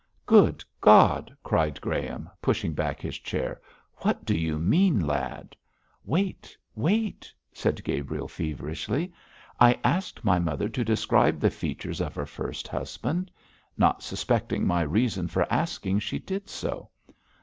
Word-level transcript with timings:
'Good 0.25 0.63
God!' 0.79 1.37
cried 1.43 1.79
Graham, 1.79 2.27
pushing 2.41 2.73
back 2.73 2.99
his 3.03 3.19
chair. 3.19 3.61
'What 3.97 4.25
do 4.25 4.35
you 4.35 4.57
mean, 4.57 4.99
lad?' 4.99 5.55
'Wait! 6.03 6.57
wait!' 6.73 7.31
said 7.53 7.83
Gabriel, 7.83 8.27
feverishly. 8.27 9.13
'I 9.59 9.79
asked 9.83 10.25
my 10.25 10.39
mother 10.39 10.69
to 10.69 10.83
describe 10.83 11.39
the 11.39 11.51
features 11.51 12.01
of 12.01 12.15
her 12.15 12.25
first 12.25 12.67
husband. 12.67 13.29
Not 13.77 14.01
suspecting 14.01 14.65
my 14.65 14.81
reason 14.81 15.27
for 15.27 15.45
asking, 15.53 15.99
she 15.99 16.17
did 16.17 16.49
so. 16.49 16.89